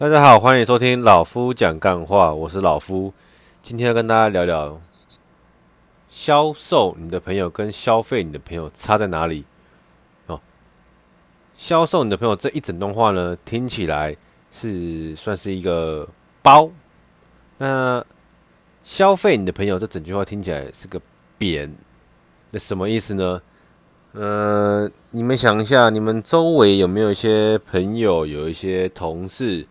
[0.00, 3.12] 大家好，欢迎收听老夫讲干话，我是老夫。
[3.62, 4.80] 今天要跟大家聊聊，
[6.08, 9.44] 销售你的朋友跟消费你的朋友差在哪里？
[10.26, 10.40] 哦，
[11.54, 14.16] 销售你的朋友这一整段话呢，听起来
[14.50, 16.08] 是算是一个
[16.40, 16.70] 包。
[17.58, 18.02] 那
[18.82, 20.98] 消费你的朋友这整句话听起来是个
[21.36, 21.70] 贬，
[22.52, 23.42] 那什么意思呢？
[24.12, 29.66] 呃，你们想一下，你们周围有没有一些朋友，有一些同事？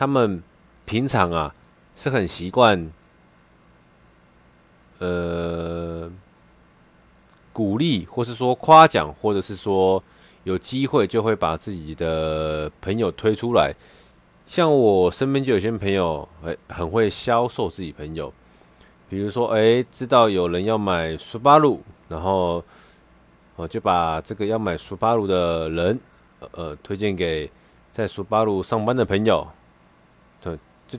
[0.00, 0.42] 他们
[0.86, 1.54] 平常啊
[1.94, 2.90] 是很习惯，
[4.98, 6.10] 呃，
[7.52, 10.02] 鼓励，或是说夸奖，或者是说
[10.44, 13.74] 有机会就会把自己的朋友推出来。
[14.46, 18.32] 像我身边就有些朋友，哎，很会销售自己朋友。
[19.10, 22.64] 比如说，哎，知道有人要买苏巴鲁，然后
[23.54, 26.00] 我就把这个要买苏巴鲁的人，
[26.52, 27.50] 呃，推荐给
[27.92, 29.46] 在苏巴鲁上班的朋友。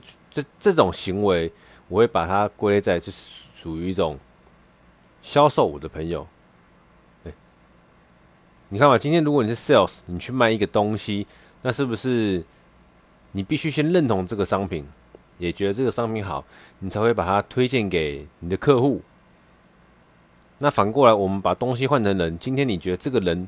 [0.30, 1.52] 这这种行为，
[1.88, 4.18] 我会把它归类在，就是属于一种
[5.20, 6.26] 销售我的朋友。
[7.24, 7.32] 哎，
[8.70, 11.26] 你看嘛，今天如果你是 sales，你去卖一个东西，
[11.60, 12.42] 那是不是
[13.32, 14.86] 你必须先认同这个商品，
[15.36, 16.42] 也觉得这个商品好，
[16.78, 19.02] 你才会把它推荐给你的客户？
[20.58, 23.46] 那反过来，我们把东西换成人，今天你觉得这个人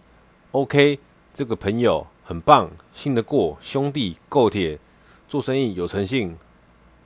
[0.50, 0.98] OK，
[1.32, 4.78] 这个朋友很棒，信得过，兄弟够铁。
[5.26, 6.36] 做生意有诚信，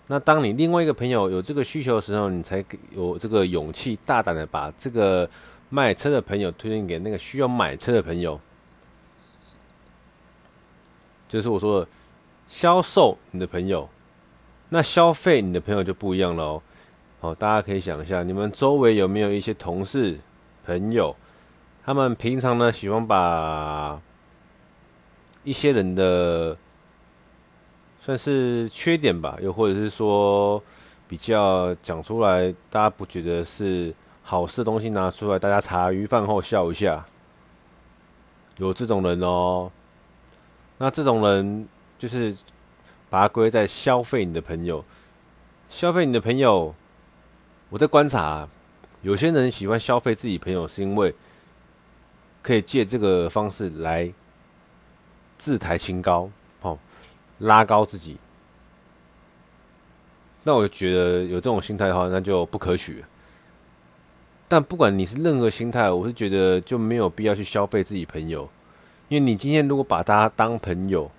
[0.09, 5.29] 那当你另外一个朋友有这个需求的时候，你才有这个勇气大胆的把这个
[5.71, 8.39] 卖车的朋友推荐给那个需要买车的朋友。
[11.29, 11.89] 就是我说的
[12.49, 13.89] 销售你的朋友，
[14.71, 16.63] 那消费你的朋友就不一样了哦。
[17.21, 20.19] 好，大家可以想一下，你们周围有没有一些同事
[20.67, 21.15] 朋友，
[21.85, 24.01] 他们平常呢喜欢把
[25.45, 26.57] 一些人的。
[28.09, 30.63] 算是缺点吧，又或者是说
[31.07, 37.05] 比较讲出来，大家不觉得是好事的东西拿出来，大家茶余饭后笑一下，
[38.57, 39.71] 有这种人哦。
[40.79, 41.69] 那这种人
[41.99, 42.35] 就是
[43.11, 44.83] 把它归在消费你的朋友，
[45.69, 46.75] 消费你的朋友。
[47.69, 48.49] 我在观察，
[49.03, 51.15] 有些人喜欢消费自己朋友，是因为
[52.41, 54.11] 可以借这个方式来
[55.37, 56.31] 自抬清高。
[57.39, 58.17] 拉高自己，
[60.43, 63.05] 那我觉得有这种心态的话，那就不可取。
[64.49, 68.49] 但不管你是任何心态，我是觉得就没有必要去消费自己朋友，
[69.09, 71.11] 因为你今天如果把他当朋友，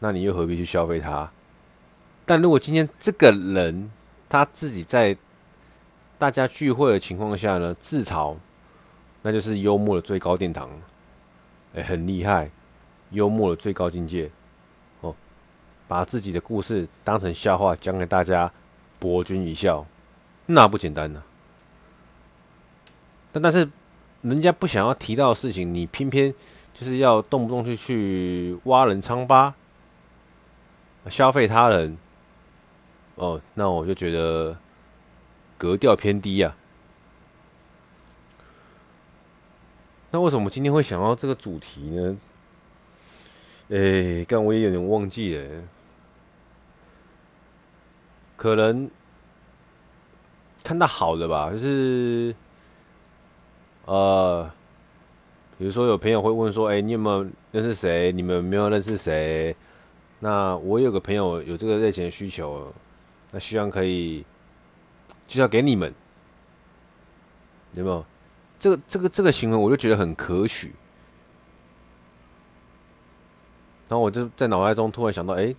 [0.00, 1.30] 那你又何必去消费他？
[2.26, 3.90] 但如果今天这个人
[4.28, 5.16] 他自己在
[6.18, 8.36] 大家聚会的情况下呢，自嘲，
[9.22, 10.68] 那就是幽默的最高殿堂，
[11.74, 12.50] 哎，很厉害。
[13.14, 14.30] 幽默的最高境界，
[15.00, 15.14] 哦，
[15.88, 18.52] 把自己的故事当成笑话讲给大家，
[18.98, 19.86] 博君一笑，
[20.46, 21.22] 那不简单呢。
[23.32, 23.70] 但但是，
[24.22, 26.34] 人家不想要提到的事情，你偏偏
[26.72, 29.54] 就是要动不动就去挖人疮疤，
[31.08, 31.96] 消费他人，
[33.14, 34.56] 哦，那我就觉得
[35.56, 36.54] 格调偏低呀。
[40.10, 42.16] 那为什么今天会想到这个主题呢？
[43.70, 45.62] 哎，刚我也有点忘记了，
[48.36, 48.90] 可能
[50.62, 52.34] 看到好的吧，就是
[53.86, 54.50] 呃，
[55.58, 58.12] 比如说有朋友会问说，哎，你有没有认识谁？
[58.12, 59.56] 你们有没有认识谁？
[60.20, 62.72] 那我有个朋友有这个类型的需求，
[63.30, 64.24] 那希望可以
[65.26, 65.92] 介绍给你们，
[67.72, 68.04] 有没有？
[68.58, 70.72] 这个这个这个行为，我就觉得很可取。
[73.86, 75.54] 然后我就在脑袋中突然想到，哎，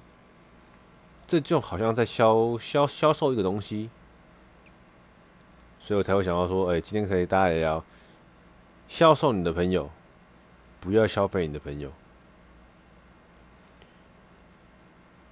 [1.27, 3.89] 这就好像在销销销售一个东西，
[5.79, 7.83] 所以我才会想到说，哎，今天可以大家来聊
[8.87, 9.91] 销售你的朋友，
[10.79, 11.91] 不要消费你的朋友，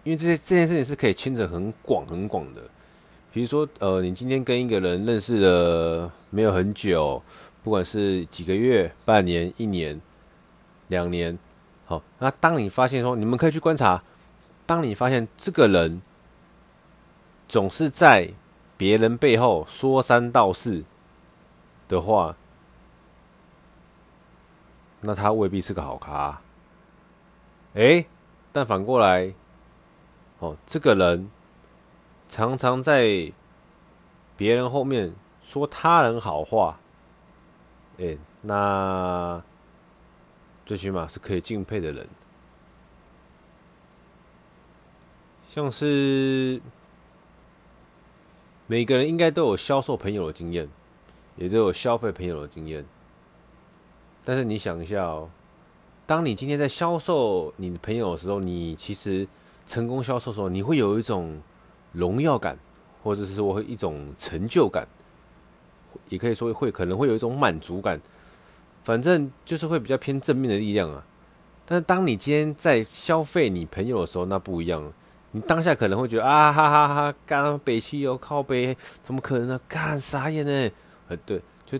[0.03, 2.61] 因为这些这件事情是可以牵扯很广很广的。
[3.31, 7.23] 比如说，呃，你今天跟一个人认识了没有很久，
[7.63, 9.99] 不管是几个月、半年、一年、
[10.89, 11.35] 两年。
[11.93, 14.01] 好，那当你发现说，你们可以去观察，
[14.65, 16.01] 当你发现这个人
[17.47, 18.33] 总是在
[18.75, 20.83] 别人背后说三道四
[21.87, 22.35] 的话，
[25.01, 26.41] 那他未必是个好咖。
[27.75, 28.05] 哎，
[28.51, 29.33] 但反过来，
[30.39, 31.29] 哦，这个人
[32.27, 33.31] 常常在
[34.35, 35.13] 别人后面
[35.43, 36.79] 说他人好话，
[37.99, 39.43] 哎，那。
[40.65, 42.07] 最起码是可以敬佩的人，
[45.49, 46.61] 像是
[48.65, 50.69] 每个人应该都有销售朋友的经验，
[51.35, 52.85] 也都有消费朋友的经验。
[54.23, 55.29] 但是你想一下哦，
[56.05, 59.27] 当你今天在销售你的朋友的时候，你其实
[59.67, 61.41] 成功销售的时候，你会有一种
[61.91, 62.57] 荣耀感，
[63.03, 64.87] 或者是说会一种成就感，
[66.07, 67.99] 也可以说会可能会有一种满足感。
[68.83, 71.03] 反正就是会比较偏正面的力量啊。
[71.65, 74.91] 但是当你今天在消费你朋友的时候，那不一样了。
[75.31, 79.59] 你当下可能会觉得啊哈哈哈，干北汽油靠北，怎么可能呢？
[79.67, 80.71] 干傻眼呢？
[81.07, 81.79] 呃，对，就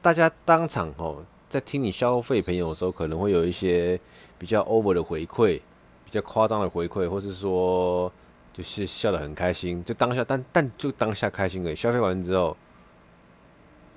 [0.00, 3.98] 大家当场哦，在听你消费朋友的时候，可能会有一些
[4.38, 5.60] 比较 over 的回馈，
[6.04, 8.12] 比较夸张的回馈，或是说
[8.52, 11.74] 就是笑得很开心，就当下，但但就当下开心而已。
[11.74, 12.56] 消费完之后，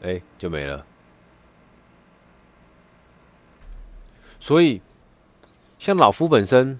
[0.01, 0.83] 哎，就没了。
[4.43, 4.81] 所以，
[5.79, 6.77] 像老夫本身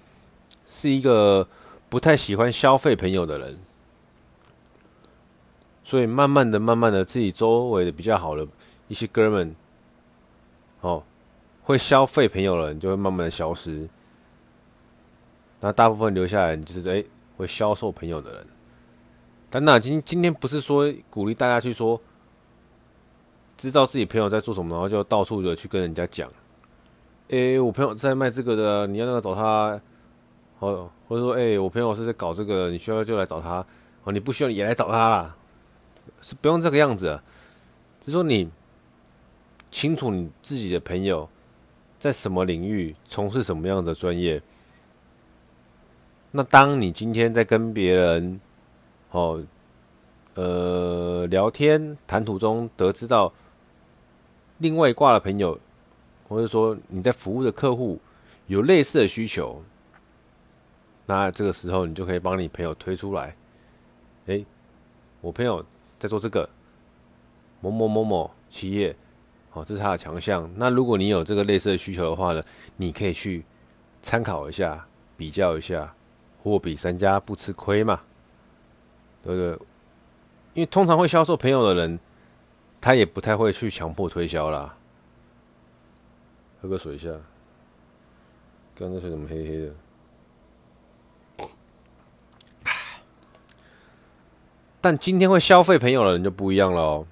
[0.69, 1.47] 是一个
[1.87, 3.57] 不太喜欢消费朋友的人，
[5.81, 8.45] 所以慢慢的、慢慢的，自己周围的比较好的
[8.89, 9.55] 一些哥们，
[10.81, 11.01] 哦，
[11.61, 13.87] 会消费朋友的人就会慢慢的消失，
[15.61, 17.01] 那大部分留下来就是哎、
[17.37, 18.47] 会销售朋友的人。
[19.49, 22.01] 但那今今天不是说鼓励大家去说，
[23.55, 26.29] 知道自己朋友在做什么，然后就到处的去跟人家讲。
[27.29, 29.79] 诶、我朋友在卖这个的，你要那个找他，
[30.59, 33.65] 哦，或者说，诶、我朋友是在搞这个，你需要就来找他，
[34.03, 35.35] 哦，你不需要也来找他啦，
[36.21, 37.19] 是不用这个样子，
[37.99, 38.51] 只是说你
[39.71, 41.27] 清楚你自己的朋友
[41.97, 44.39] 在什么领域从事什么样的专业，
[46.31, 48.39] 那当你今天在跟别人，
[49.11, 49.43] 哦，
[50.35, 53.33] 呃，聊天谈吐中得知到
[54.59, 55.57] 另外一挂的朋友。
[56.33, 57.99] 或者说你在服务的客户
[58.47, 59.61] 有类似的需求，
[61.05, 63.35] 那这个时候你就可以帮你朋友推出来。
[64.25, 64.43] 诶，
[65.21, 65.63] 我朋友
[65.99, 66.49] 在做这个
[67.61, 68.95] 某某某某企业，
[69.53, 70.49] 哦，这是他的强项。
[70.55, 72.41] 那如果你有这个类似的需求的话呢，
[72.77, 73.45] 你可以去
[74.01, 74.85] 参考一下，
[75.15, 75.93] 比较一下，
[76.41, 78.01] 货比三家不吃亏嘛，
[79.21, 79.67] 对不对？
[80.55, 81.99] 因为通常会销售朋友的人，
[82.81, 84.75] 他也不太会去强迫推销啦。
[86.63, 87.09] 喝个水一下，
[88.73, 89.73] 刚刚水怎么黑黑的？
[94.79, 97.05] 但今天会消费朋友的人就不一样了哦。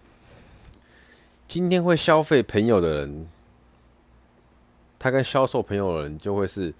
[1.50, 3.28] 今天会消费朋友的人，
[4.98, 6.74] 他跟销售朋友的人就会是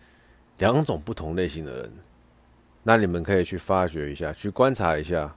[0.60, 1.92] 两种不同类型的人。
[2.84, 5.36] 那你们可以去发掘一下，去观察一下，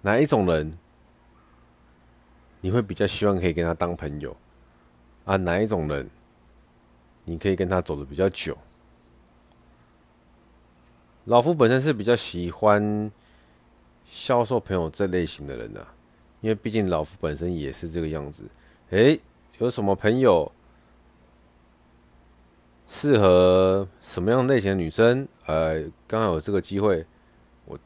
[0.00, 0.76] 哪一种人
[2.60, 4.36] 你会比较希望可以跟他当朋友？
[5.24, 6.08] 啊，哪一种人，
[7.24, 8.56] 你可以跟他走的比较久？
[11.26, 13.10] 老夫本身是比较喜欢
[14.04, 15.86] 销售朋友这类型的人啊，
[16.40, 18.42] 因为毕竟老夫本身也是这个样子。
[18.90, 19.20] 诶，
[19.58, 20.50] 有什么朋友
[22.88, 25.26] 适合什么样类型的女生？
[25.46, 27.06] 呃，刚好有这个机会，
[27.66, 27.78] 我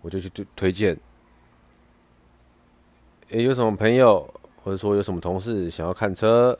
[0.00, 0.98] 我就去推推荐。
[3.28, 4.26] 诶，有什么朋友，
[4.64, 6.58] 或者说有什么同事想要看车？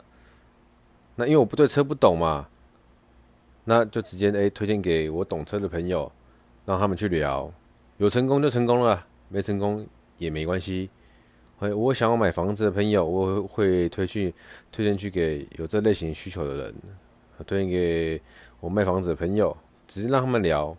[1.21, 2.49] 那因为我不对车不懂嘛，
[3.65, 6.11] 那就直接诶、推荐给我懂车的朋友，
[6.65, 7.53] 让他们去聊，
[7.99, 9.87] 有成功就成功了，没成功
[10.17, 10.89] 也没关系。
[11.59, 14.35] 会我想要买房子的朋友，我会推去
[14.73, 16.75] 推荐去给有这类型需求的人，
[17.47, 18.23] 推荐给
[18.61, 19.55] 我卖房子的朋友，
[19.87, 20.75] 直接让他们聊，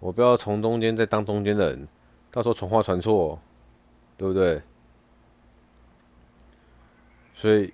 [0.00, 1.88] 我不要从中间再当中间人，
[2.30, 3.38] 到时候传话传错，
[4.18, 4.60] 对不对？
[7.34, 7.72] 所以。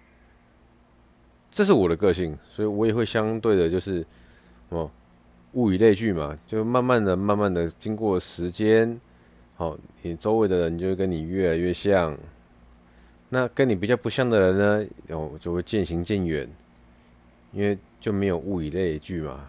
[1.59, 4.07] 这是我的个性，所以我也会相对的，就是
[4.69, 4.89] 哦，
[5.55, 9.01] 物以类聚嘛，就慢慢的、慢慢的，经过时间，
[9.57, 12.17] 好，你周围的人就会跟你越来越像。
[13.31, 16.49] 那跟你比较不像的人呢，哦，就会渐行渐远，
[17.51, 19.41] 因为就没有物以类聚嘛。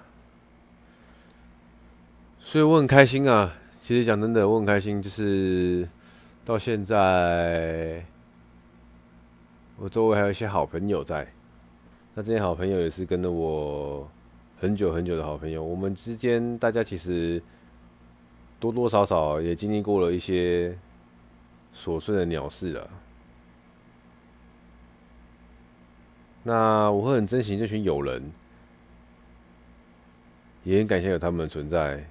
[2.40, 5.88] 所以我很开心啊，其实讲真的，我很开心，就是
[6.44, 8.04] 到现在，
[9.78, 11.28] 我周围还有一些好朋友在。
[12.16, 14.10] 那这些好朋友也是跟了我
[14.60, 17.42] 很久很久的好朋友，我们之间大家其实
[18.60, 20.78] 多多少少也经历过了一些
[21.74, 22.90] 琐碎的鸟事了。
[26.44, 28.22] 那我会很珍惜这群友人，
[30.64, 32.04] 也很感谢有他们的存在。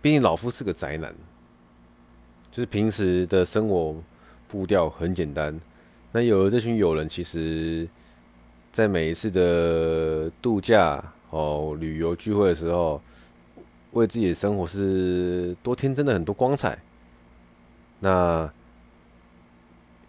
[0.00, 1.12] 毕竟老夫是个宅男，
[2.50, 3.96] 就是平时的生活
[4.46, 5.58] 步调很简单。
[6.12, 7.86] 那有了这群友人，其实，
[8.72, 13.00] 在每一次的度假，哦，旅游聚会的时候，
[13.92, 16.78] 为自己的生活是多添增了很多光彩。
[18.00, 18.50] 那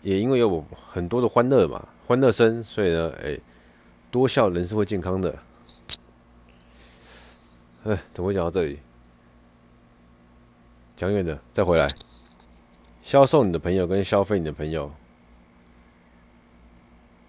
[0.01, 3.37] 也因为有很多的欢乐嘛，欢乐声，所以呢，哎，
[4.09, 5.35] 多笑人是会健康的。
[7.83, 8.79] 哎，怎么会讲到这里？
[10.95, 11.87] 讲远了，再回来。
[13.03, 14.91] 销售你的朋友跟消费你的朋友，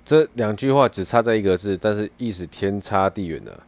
[0.09, 3.61] 这两句话只差在一个字，但是意思天差地远的。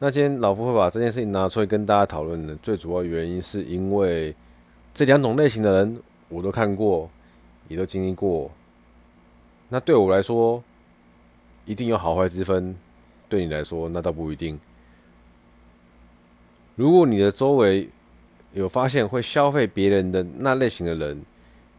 [0.00, 4.34] 那今天老夫会把这件事情拿出来跟大家讨论的最主要原因，是因为
[4.92, 7.08] 这两种类型的人我都看过，
[7.68, 8.50] 也都经历过。
[9.68, 10.60] 那对我来说，
[11.64, 12.74] 一定有好坏之分；
[13.28, 14.58] 对你来说，那倒不一定。
[16.74, 17.88] 如果你的周围
[18.52, 21.22] 有发现会消费别人的那类型的人，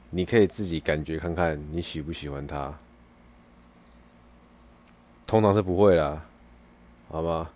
[0.09, 2.73] 你可以自己感觉看看，你喜不喜欢他？
[5.27, 6.23] 通常是不会啦，
[7.09, 7.49] 好吗？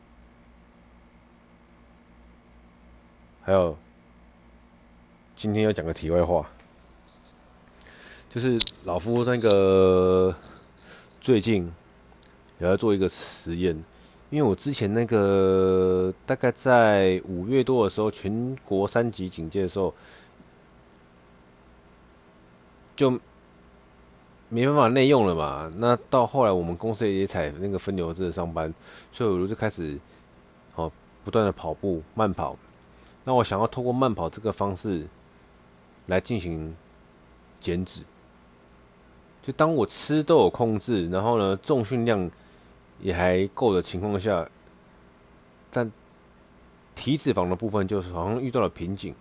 [3.44, 3.78] 还有，
[5.38, 6.46] 今天要讲个题外话，
[8.30, 10.36] 就是老夫那个
[11.22, 11.72] 最近
[12.60, 13.74] 也要做一个实验，
[14.30, 19.94] 因为我之前那个大概在五月多的时候，全国三级警戒的时候，
[22.98, 23.18] 就
[24.54, 25.72] 没办法内用了嘛。
[25.78, 28.72] 那到后来我们公司也采那个分流制的上班，
[29.10, 29.98] 所以我就开始
[30.76, 30.92] 哦
[31.24, 32.58] 不断的跑步慢跑。
[33.24, 35.08] 那我想要透过慢跑这个方式
[36.08, 36.76] 来进行
[37.62, 38.04] 减脂，
[39.42, 42.30] 就当我吃都有控制，然后呢重训量
[43.00, 44.46] 也还够的情况下，
[45.72, 45.90] 但
[46.94, 49.16] 体脂肪的部分就是好像遇到了瓶颈。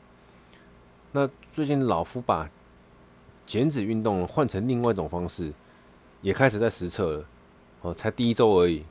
[1.13, 2.51] 那最近老夫把
[3.50, 5.52] 减脂运动换成另外一种方式，
[6.23, 7.25] 也开始在实测了。
[7.80, 8.85] 哦，才第一周而已。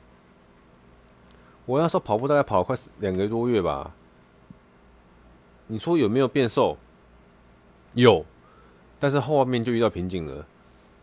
[1.64, 3.90] 我那时候跑步大概跑快两个多月吧。
[5.66, 6.76] 你说有没有变瘦？
[7.94, 8.22] 有，
[8.98, 10.46] 但是后面就遇到瓶颈了。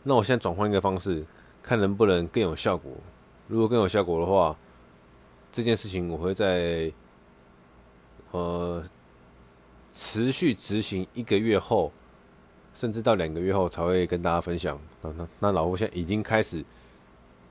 [0.03, 1.25] 那我现在转换一个方式，
[1.63, 2.91] 看能不能更有效果。
[3.47, 4.55] 如果更有效果的话，
[5.51, 6.91] 这件事情我会在
[8.29, 8.83] 呃
[9.93, 11.91] 持续执行一个月后，
[12.77, 14.79] 甚至到两个月后才会跟大家分享。
[15.01, 16.63] 那那那老夫现在已经开始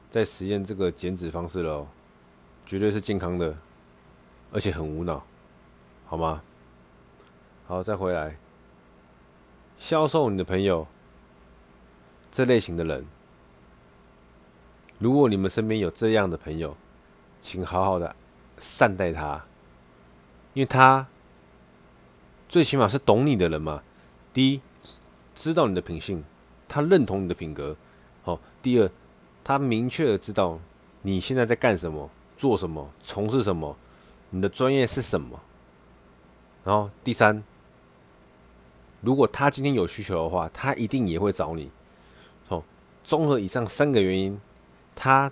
[0.09, 1.85] 在实验这个减脂方式了，
[2.65, 3.53] 绝对是健康的，
[4.53, 5.21] 而且很无脑，
[6.07, 6.41] 好吗？
[7.67, 8.37] 好，再回来。
[9.77, 10.87] 销售你的朋友，
[12.31, 13.05] 这类型的人，
[15.01, 16.77] 如果你们身边有这样的朋友，
[17.43, 18.15] 请好好的
[18.59, 19.45] 善待他，
[20.55, 21.09] 因为他
[22.49, 23.83] 最起码是懂你的人嘛。
[24.33, 24.61] 第一，
[25.37, 26.25] 知道你的品性，
[26.67, 27.77] 他认同你的品格。
[28.25, 28.91] 好，第二，
[29.45, 30.59] 他明确的知道
[31.03, 33.77] 你现在在干什么、做什么、从事什么，
[34.31, 35.39] 你的专业是什么。
[36.65, 37.45] 然后第三。
[39.03, 41.71] 如果他今天有需求的话，他一定也会找你。
[42.49, 42.65] 哦，
[43.05, 44.41] 综合以上三个原因，
[44.97, 45.31] 他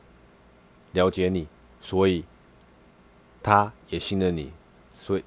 [0.92, 1.48] 了解你，
[1.80, 2.24] 所以
[3.42, 4.52] 他也信任你，
[4.92, 5.24] 所以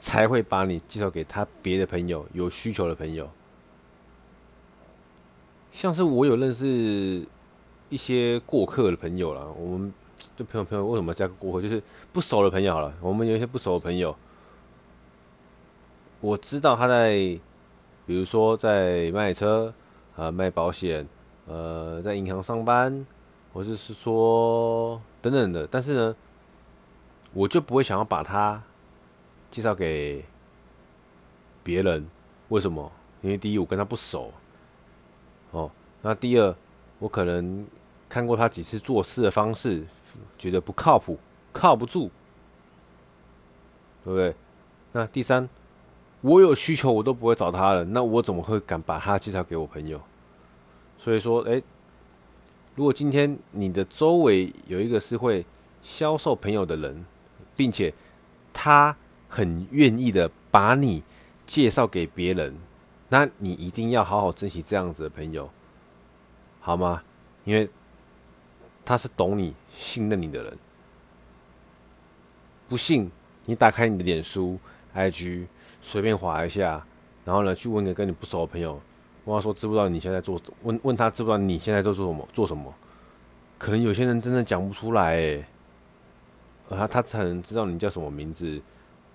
[0.00, 3.30] 才会把你介绍给他别的朋友，有需求的朋友。
[5.76, 7.22] 像是我有认识
[7.90, 9.92] 一些过客的朋友啦，我们
[10.34, 11.60] 就朋友朋友为什么加个过客？
[11.60, 11.82] 就是
[12.14, 12.94] 不熟的朋友好了。
[13.02, 14.16] 我们有一些不熟的朋友，
[16.22, 17.38] 我知道他在。
[18.06, 19.74] 比如说在卖车，
[20.16, 21.04] 啊卖保险，
[21.46, 23.04] 呃在银行上班，
[23.52, 26.16] 或者是说等等的，但是呢，
[27.32, 28.62] 我就不会想要把他
[29.50, 30.24] 介绍给
[31.64, 32.06] 别人。
[32.48, 32.90] 为什么？
[33.22, 34.32] 因为第一我跟他不熟，
[35.50, 35.70] 哦，
[36.02, 36.54] 那第二
[36.98, 37.66] 我可能
[38.08, 39.84] 看过他几次做事的方式，
[40.38, 41.18] 觉得不靠谱，
[41.52, 42.10] 靠不住，
[44.04, 44.34] 对不对？
[44.92, 45.48] 那第三。
[46.22, 47.84] 我有需求，我都不会找他了。
[47.84, 50.00] 那我怎么会敢把他介绍给我朋友？
[50.98, 51.62] 所以说，诶，
[52.74, 55.44] 如果今天你的周围有一个是会
[55.82, 57.04] 销售朋友的人，
[57.54, 57.92] 并且
[58.52, 58.96] 他
[59.28, 61.04] 很愿意的把你
[61.46, 62.56] 介绍给别人，
[63.08, 65.48] 那你一定要好好珍惜这样子的朋友，
[66.60, 67.02] 好吗？
[67.44, 67.68] 因为
[68.84, 70.58] 他是懂你、信任你的人。
[72.68, 73.10] 不信，
[73.44, 74.58] 你打开你的脸书、
[74.94, 75.46] IG。
[75.82, 76.84] 随便划一下，
[77.24, 78.80] 然后呢，去问个跟你不熟的朋友，
[79.24, 82.74] 问他说知不知道你现在做，问问他知不知道你现在在做什么，做什么？
[83.56, 85.48] 可能有些人真的讲不出来，哎，
[86.70, 88.60] 他他才能知道你叫什么名字，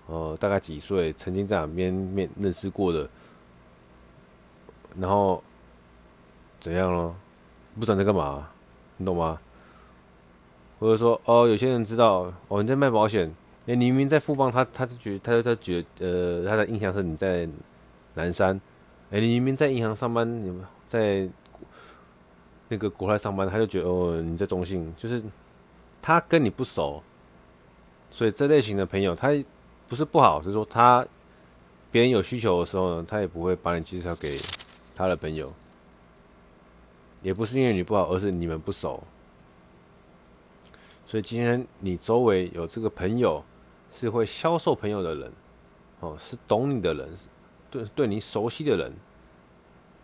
[0.06, 3.06] 呃，大概几岁，曾经在哪边面认识过的，
[4.98, 5.42] 然后
[6.60, 7.14] 怎样咯？
[7.74, 8.48] 不知道在干嘛，
[8.96, 9.40] 你懂吗？
[10.78, 13.32] 或者说哦，有些人知道哦你在卖保险，
[13.66, 17.48] 哎，你明明在富邦，他他就觉得他就他觉得呃他的印象是你在
[18.14, 18.60] 南山，
[19.10, 21.28] 哎，你明明在银行上班，你在
[22.68, 25.22] 那个国外上班，他就觉得哦你在中信，就是
[26.02, 27.02] 他跟你不熟，
[28.10, 29.28] 所以这类型的朋友他
[29.88, 31.06] 不是不好，是说他
[31.90, 34.36] 别人有需求的时候呢，他也不会把你介绍给
[34.94, 35.52] 他的朋友，
[37.22, 39.02] 也不是因为你不好，而是你们不熟。
[41.06, 43.42] 所以今天你周围有这个朋友，
[43.90, 45.32] 是会销售朋友的人，
[46.00, 47.08] 哦，是懂你的人，
[47.70, 48.92] 对对你熟悉的人，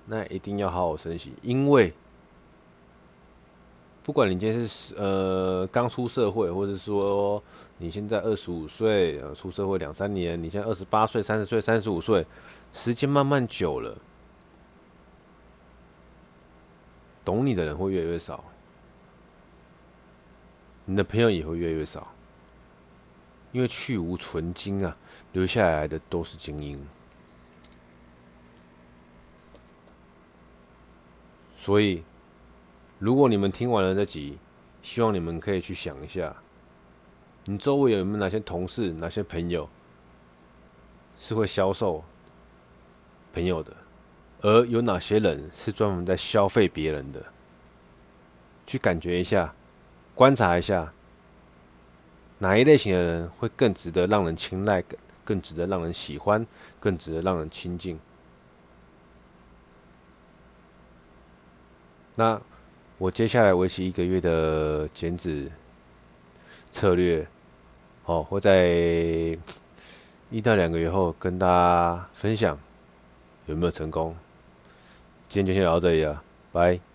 [0.07, 1.93] 那一定要好好珍惜，因为
[4.03, 7.43] 不管你今天是呃刚出社会，或者说
[7.79, 12.27] 你现在二十五岁，出社会两三年，你现在二十八岁、三十岁、三十五岁，
[12.73, 13.97] 时间慢慢久了，
[17.29, 18.43] 懂你的人会越来越少。
[20.87, 22.09] 你的朋友也会越来越少，
[23.53, 24.97] 因为去无存菁啊，
[25.33, 26.83] 留下来的都是精英。
[31.55, 32.03] 所以，
[32.99, 34.39] 如果你们听完了这集，
[34.81, 36.35] 希望你们可以去想一下，
[37.45, 39.69] 你周围有没有哪些同事、哪些朋友
[41.19, 42.03] 是会销售
[43.35, 43.77] 朋友的，
[44.41, 47.25] 而有哪些人是专门在消费别人的？
[48.67, 49.55] 去感觉一下。
[50.15, 50.93] 观察一下，
[52.39, 56.47] 哪一类型的人会更值得让人青睐，更更值得让人喜欢，
[56.81, 58.01] 更值得让人亲近。
[62.15, 62.41] 那
[62.97, 65.53] 我接下来为期一个月的减脂
[66.73, 67.29] 策略，
[68.07, 69.39] 哦，会在
[70.31, 72.59] 一到两个月后跟大家分享
[73.45, 74.17] 有没有成功。
[75.29, 76.88] 今天就先聊到这里了，拜。